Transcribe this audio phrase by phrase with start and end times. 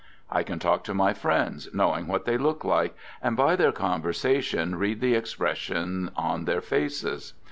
[0.31, 4.73] I can talk to my friends, knowing what they look like, and by their conversation
[4.77, 7.35] read the expression on their faces.